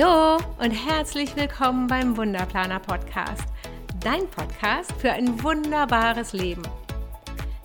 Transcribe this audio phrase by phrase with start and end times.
[0.00, 3.44] Hallo und herzlich willkommen beim Wunderplaner Podcast,
[4.02, 6.62] dein Podcast für ein wunderbares Leben.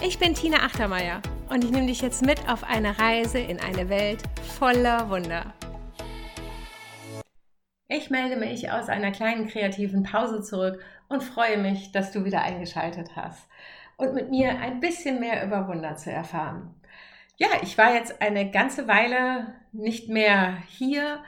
[0.03, 3.87] Ich bin Tina Achtermeier und ich nehme dich jetzt mit auf eine Reise in eine
[3.87, 4.21] Welt
[4.57, 5.53] voller Wunder.
[7.87, 12.41] Ich melde mich aus einer kleinen kreativen Pause zurück und freue mich, dass du wieder
[12.41, 13.47] eingeschaltet hast
[13.95, 16.75] und mit mir ein bisschen mehr über Wunder zu erfahren.
[17.37, 21.23] Ja, ich war jetzt eine ganze Weile nicht mehr hier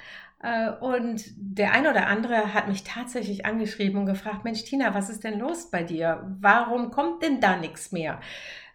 [0.82, 5.24] und der ein oder andere hat mich tatsächlich angeschrieben und gefragt, Mensch Tina, was ist
[5.24, 6.38] denn los bei dir?
[6.40, 8.20] Warum kommt denn da nichts mehr?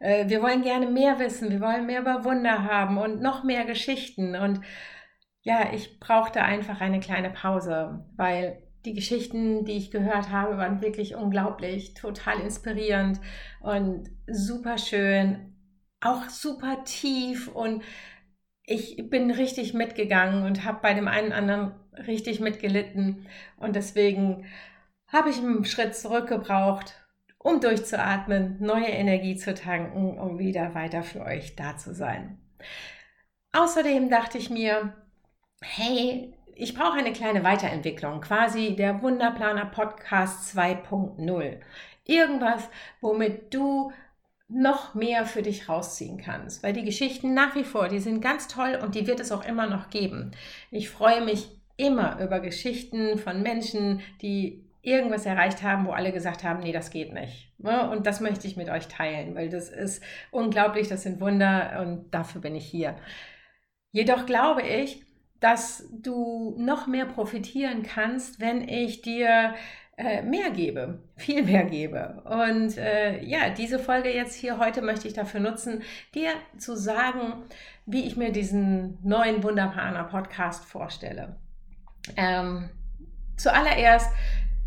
[0.00, 3.64] Äh, wir wollen gerne mehr wissen, wir wollen mehr über Wunder haben und noch mehr
[3.64, 4.34] Geschichten.
[4.34, 4.60] Und
[5.42, 10.82] ja, ich brauchte einfach eine kleine Pause, weil die Geschichten, die ich gehört habe, waren
[10.82, 13.20] wirklich unglaublich, total inspirierend
[13.60, 15.54] und super schön,
[16.00, 17.84] auch super tief und
[18.64, 21.74] ich bin richtig mitgegangen und habe bei dem einen anderen
[22.06, 24.46] richtig mitgelitten und deswegen
[25.08, 26.94] habe ich einen Schritt zurück gebraucht,
[27.38, 32.38] um durchzuatmen, neue Energie zu tanken, um wieder weiter für euch da zu sein.
[33.52, 34.94] Außerdem dachte ich mir,
[35.60, 41.60] hey, ich brauche eine kleine Weiterentwicklung, quasi der Wunderplaner Podcast 2.0.
[42.04, 42.68] Irgendwas,
[43.00, 43.92] womit du
[44.52, 48.48] noch mehr für dich rausziehen kannst, weil die Geschichten nach wie vor, die sind ganz
[48.48, 50.32] toll und die wird es auch immer noch geben.
[50.70, 56.44] Ich freue mich immer über Geschichten von Menschen, die irgendwas erreicht haben, wo alle gesagt
[56.44, 57.52] haben, nee, das geht nicht.
[57.58, 57.88] Ne?
[57.90, 62.10] Und das möchte ich mit euch teilen, weil das ist unglaublich, das sind Wunder und
[62.10, 62.96] dafür bin ich hier.
[63.92, 65.04] Jedoch glaube ich,
[65.40, 69.54] dass du noch mehr profitieren kannst, wenn ich dir
[70.02, 72.22] äh, mehr gebe, viel mehr gebe.
[72.24, 75.82] Und äh, ja, diese Folge jetzt hier heute möchte ich dafür nutzen,
[76.14, 77.44] dir zu sagen,
[77.86, 81.36] wie ich mir diesen neuen Wunderpaner Podcast vorstelle.
[82.16, 82.70] Ähm,
[83.36, 84.10] zuallererst,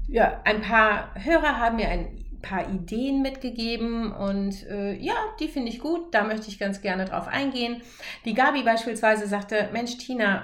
[0.07, 5.69] ja, ein paar Hörer haben mir ein paar Ideen mitgegeben und äh, ja, die finde
[5.69, 6.13] ich gut.
[6.13, 7.81] Da möchte ich ganz gerne drauf eingehen.
[8.23, 10.43] Die Gabi beispielsweise sagte: Mensch, Tina,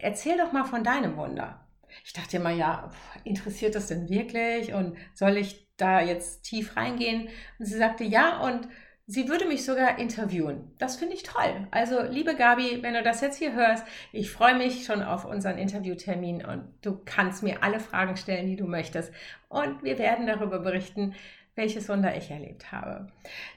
[0.00, 1.67] erzähl doch mal von deinem Wunder.
[2.04, 2.90] Ich dachte immer, ja,
[3.24, 7.28] interessiert das denn wirklich und soll ich da jetzt tief reingehen?
[7.58, 8.68] Und sie sagte, ja, und
[9.06, 10.72] sie würde mich sogar interviewen.
[10.78, 11.66] Das finde ich toll.
[11.70, 15.58] Also, liebe Gabi, wenn du das jetzt hier hörst, ich freue mich schon auf unseren
[15.58, 19.12] Interviewtermin und du kannst mir alle Fragen stellen, die du möchtest.
[19.48, 21.14] Und wir werden darüber berichten,
[21.54, 23.08] welches Wunder ich erlebt habe.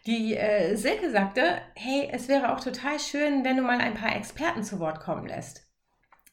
[0.07, 1.43] Die äh, Silke sagte,
[1.75, 5.27] hey, es wäre auch total schön, wenn du mal ein paar Experten zu Wort kommen
[5.27, 5.70] lässt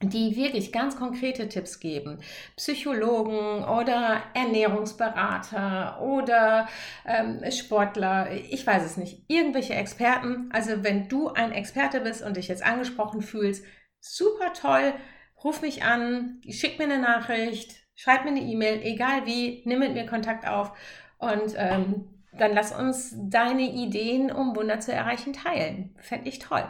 [0.01, 2.21] die wirklich ganz konkrete Tipps geben.
[2.57, 6.69] Psychologen oder Ernährungsberater oder
[7.05, 10.51] ähm, Sportler, ich weiß es nicht, irgendwelche Experten.
[10.53, 13.65] Also wenn du ein Experte bist und dich jetzt angesprochen fühlst,
[14.01, 14.95] super toll,
[15.43, 19.95] ruf mich an, schick mir eine Nachricht, schreib mir eine E-Mail, egal wie, nimm mit
[19.95, 20.73] mir Kontakt auf
[21.19, 25.97] und ähm, dann lass uns deine Ideen, um Wunder zu erreichen, teilen.
[25.99, 26.65] Fände ich toll.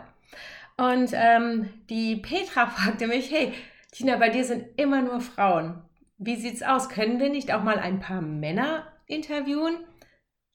[0.79, 3.53] Und ähm, die Petra fragte mich, hey,
[3.93, 5.83] Tina, bei dir sind immer nur Frauen.
[6.19, 6.89] Wie sieht's aus?
[6.89, 9.85] Können wir nicht auch mal ein paar Männer interviewen?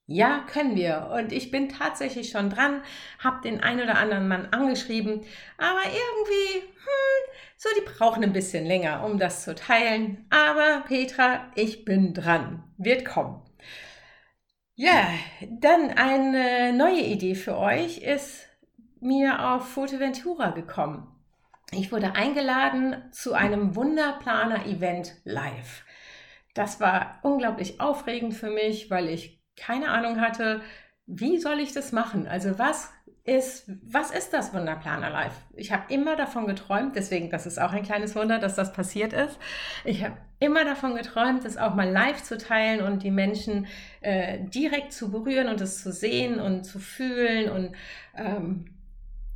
[0.06, 1.10] Ja, können wir.
[1.14, 2.82] Und ich bin tatsächlich schon dran,
[3.20, 5.22] habe den ein oder anderen Mann angeschrieben,
[5.58, 10.26] aber irgendwie, hm, so, die brauchen ein bisschen länger, um das zu teilen.
[10.30, 12.64] Aber Petra, ich bin dran.
[12.78, 13.42] Wird kommen.
[14.76, 15.08] Ja,
[15.50, 18.50] dann eine neue Idee für euch ist
[19.04, 21.08] mir auf Fuerteventura gekommen.
[21.72, 25.84] Ich wurde eingeladen zu einem Wunderplaner-Event live.
[26.54, 30.62] Das war unglaublich aufregend für mich, weil ich keine Ahnung hatte,
[31.06, 32.28] wie soll ich das machen?
[32.28, 32.92] Also was
[33.26, 35.34] ist, was ist das Wunderplaner Live?
[35.56, 39.14] Ich habe immer davon geträumt, deswegen, das ist auch ein kleines Wunder, dass das passiert
[39.14, 39.40] ist.
[39.86, 43.68] Ich habe immer davon geträumt, das auch mal live zu teilen und die Menschen
[44.02, 47.76] äh, direkt zu berühren und es zu sehen und zu fühlen und
[48.16, 48.73] ähm,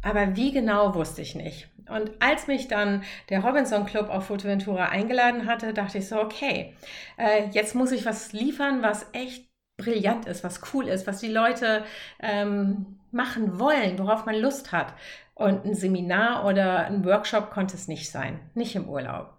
[0.08, 1.68] aber wie genau wusste ich nicht.
[1.90, 6.74] Und als mich dann der Robinson Club auf Fuerteventura eingeladen hatte, dachte ich so, okay,
[7.18, 11.28] äh, jetzt muss ich was liefern, was echt brillant ist, was cool ist, was die
[11.28, 11.84] Leute
[12.22, 14.94] ähm, machen wollen, worauf man Lust hat.
[15.34, 19.34] Und ein Seminar oder ein Workshop konnte es nicht sein, nicht im Urlaub.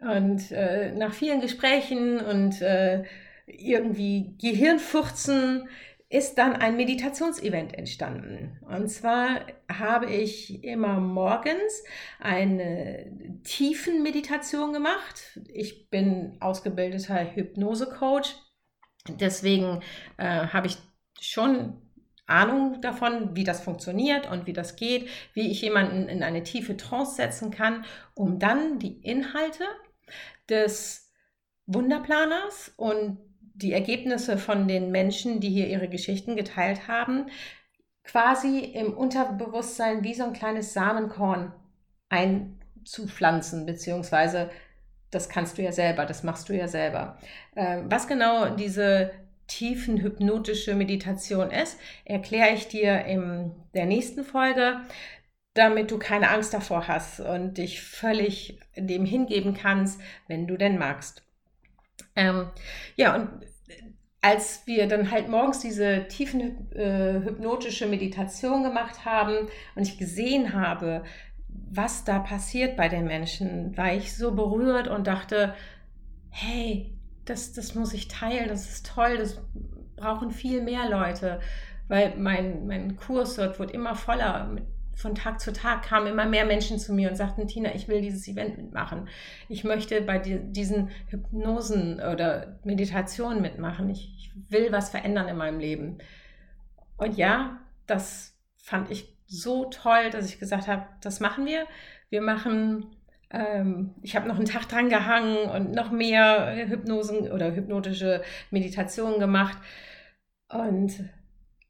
[0.00, 3.04] Und äh, nach vielen Gesprächen und äh,
[3.46, 5.66] irgendwie Gehirnfurzen
[6.10, 8.58] ist dann ein Meditationsevent entstanden.
[8.66, 9.40] Und zwar
[9.70, 11.84] habe ich immer morgens
[12.18, 15.38] eine Tiefenmeditation gemacht.
[15.52, 18.36] Ich bin ausgebildeter Hypnose-Coach.
[19.08, 19.82] Deswegen
[20.16, 20.78] äh, habe ich
[21.20, 21.82] schon
[22.26, 26.76] Ahnung davon, wie das funktioniert und wie das geht, wie ich jemanden in eine tiefe
[26.76, 27.84] Trance setzen kann,
[28.14, 29.64] um dann die Inhalte
[30.48, 31.10] des
[31.66, 33.18] Wunderplaners und
[33.58, 37.26] die Ergebnisse von den Menschen, die hier ihre Geschichten geteilt haben,
[38.04, 41.52] quasi im Unterbewusstsein wie so ein kleines Samenkorn
[42.08, 44.50] einzupflanzen, beziehungsweise
[45.10, 47.18] das kannst du ja selber, das machst du ja selber.
[47.56, 49.10] Ähm, was genau diese
[49.46, 54.80] tiefen hypnotische Meditation ist, erkläre ich dir in der nächsten Folge,
[55.54, 60.78] damit du keine Angst davor hast und dich völlig dem hingeben kannst, wenn du denn
[60.78, 61.27] magst.
[62.18, 62.48] Ähm,
[62.96, 63.28] ja, und
[64.20, 70.52] als wir dann halt morgens diese tiefen äh, hypnotische Meditation gemacht haben und ich gesehen
[70.52, 71.04] habe,
[71.70, 75.54] was da passiert bei den Menschen, war ich so berührt und dachte,
[76.30, 76.92] hey,
[77.24, 79.40] das, das muss ich teilen, das ist toll, das
[79.94, 81.38] brauchen viel mehr Leute,
[81.86, 84.56] weil mein, mein Kurs dort wird immer voller.
[84.98, 88.00] Von Tag zu Tag kamen immer mehr Menschen zu mir und sagten, Tina, ich will
[88.00, 89.08] dieses Event mitmachen.
[89.48, 93.88] Ich möchte bei dir, diesen Hypnosen oder Meditationen mitmachen.
[93.90, 95.98] Ich, ich will was verändern in meinem Leben.
[96.96, 101.66] Und ja, das fand ich so toll, dass ich gesagt habe, das machen wir.
[102.10, 102.86] Wir machen,
[103.30, 109.20] ähm, ich habe noch einen Tag dran gehangen und noch mehr Hypnosen oder hypnotische Meditationen
[109.20, 109.58] gemacht
[110.48, 111.08] und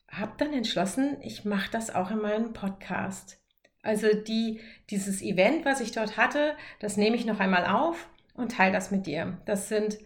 [0.08, 3.40] habe dann entschlossen, ich mache das auch in meinem Podcast.
[3.82, 4.60] Also die,
[4.90, 8.90] dieses Event, was ich dort hatte, das nehme ich noch einmal auf und teile das
[8.90, 9.40] mit dir.
[9.44, 9.98] Das sind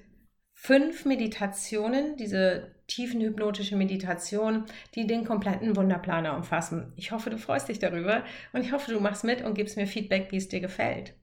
[0.53, 6.93] fünf Meditationen, diese tiefenhypnotische Meditation, die den kompletten Wunderplaner umfassen.
[6.97, 9.87] Ich hoffe, du freust dich darüber und ich hoffe, du machst mit und gibst mir
[9.87, 11.15] Feedback, wie es dir gefällt.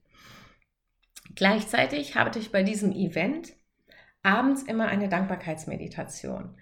[1.36, 3.52] Gleichzeitig habe ich bei diesem Event
[4.22, 6.54] abends immer eine Dankbarkeitsmeditation,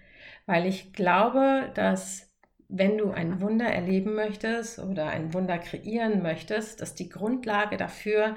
[0.45, 2.29] weil ich glaube, dass
[2.69, 8.35] wenn du ein Wunder erleben möchtest oder ein Wunder kreieren möchtest, dass die Grundlage dafür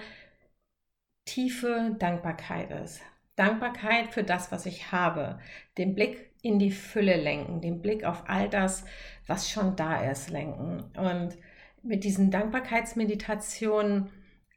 [1.27, 3.03] tiefe Dankbarkeit ist.
[3.37, 5.39] Dankbarkeit für das, was ich habe,
[5.79, 8.85] den Blick in die Fülle lenken, den Blick auf all das,
[9.27, 10.85] was schon da ist, lenken.
[10.97, 11.37] Und
[11.83, 14.11] mit diesen Dankbarkeitsmeditationen,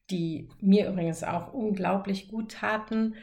[0.10, 3.16] die mir übrigens auch unglaublich gut taten,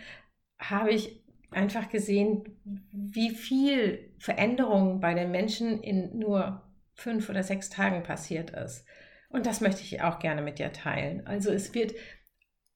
[0.61, 1.22] habe ich
[1.55, 2.45] einfach gesehen,
[2.93, 6.63] wie viel Veränderung bei den Menschen in nur
[6.95, 8.85] fünf oder sechs Tagen passiert ist.
[9.29, 11.27] Und das möchte ich auch gerne mit dir teilen.
[11.27, 11.95] Also es wird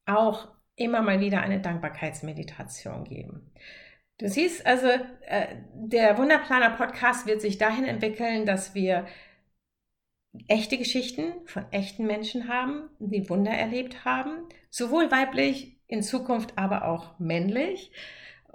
[0.06, 3.52] auch immer mal wieder eine Dankbarkeitsmeditation geben.
[4.18, 4.88] Du siehst also,
[5.26, 9.06] äh, der Wunderplaner Podcast wird sich dahin entwickeln, dass wir
[10.48, 16.86] echte Geschichten von echten Menschen haben, die Wunder erlebt haben, sowohl weiblich, in Zukunft aber
[16.86, 17.92] auch männlich.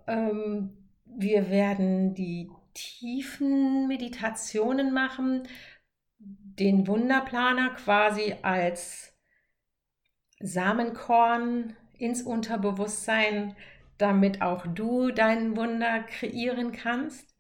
[0.07, 5.43] Ähm, wir werden die tiefen Meditationen machen,
[6.19, 9.17] den Wunderplaner quasi als
[10.39, 13.55] Samenkorn ins Unterbewusstsein,
[13.97, 17.35] damit auch du dein Wunder kreieren kannst.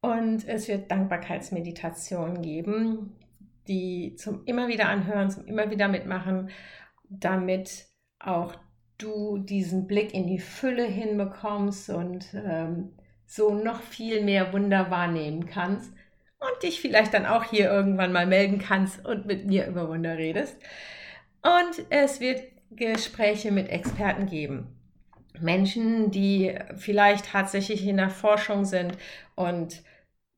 [0.00, 3.16] Und es wird Dankbarkeitsmeditationen geben,
[3.66, 6.50] die zum immer wieder anhören, zum immer wieder mitmachen,
[7.08, 7.86] damit
[8.20, 8.54] auch
[8.98, 12.92] du diesen Blick in die Fülle hinbekommst und ähm,
[13.26, 15.92] so noch viel mehr Wunder wahrnehmen kannst
[16.40, 20.16] und dich vielleicht dann auch hier irgendwann mal melden kannst und mit mir über Wunder
[20.16, 20.56] redest.
[21.42, 24.74] Und es wird Gespräche mit Experten geben.
[25.40, 28.98] Menschen, die vielleicht tatsächlich in der Forschung sind
[29.36, 29.82] und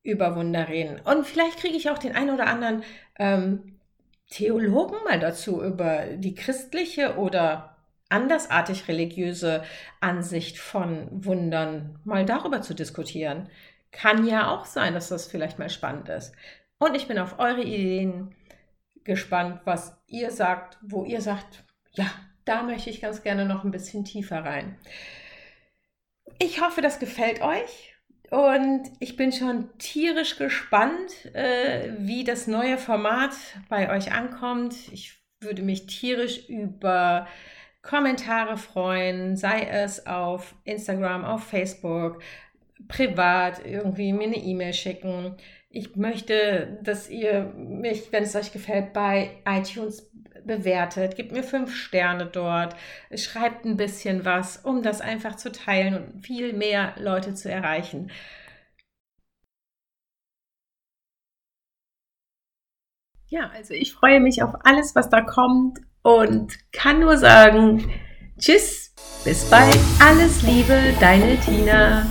[0.03, 0.99] über Wunder reden.
[1.03, 2.83] Und vielleicht kriege ich auch den einen oder anderen
[3.17, 3.79] ähm,
[4.29, 7.70] Theologen mal dazu, über die christliche oder
[8.11, 9.63] andersartig religiöse
[9.99, 13.49] Ansicht von Wundern mal darüber zu diskutieren.
[13.91, 16.33] Kann ja auch sein, dass das vielleicht mal spannend ist.
[16.77, 18.35] Und ich bin auf eure Ideen
[19.03, 21.63] gespannt, was ihr sagt, wo ihr sagt,
[21.93, 22.05] ja,
[22.45, 24.77] da möchte ich ganz gerne noch ein bisschen tiefer rein.
[26.39, 27.95] Ich hoffe, das gefällt euch
[28.31, 33.33] und ich bin schon tierisch gespannt, äh, wie das neue Format
[33.69, 34.73] bei euch ankommt.
[34.91, 37.27] Ich würde mich tierisch über
[37.81, 42.21] Kommentare freuen, sei es auf Instagram, auf Facebook,
[42.87, 45.35] privat irgendwie mir eine E-Mail schicken.
[45.69, 50.11] Ich möchte, dass ihr mich, wenn es euch gefällt, bei iTunes
[50.45, 52.75] bewertet, gebt mir fünf Sterne dort,
[53.15, 58.11] schreibt ein bisschen was, um das einfach zu teilen und viel mehr Leute zu erreichen.
[63.27, 67.91] Ja, also ich freue mich auf alles, was da kommt und kann nur sagen,
[68.39, 68.93] tschüss,
[69.23, 72.05] bis bald, alles Liebe, deine Tina.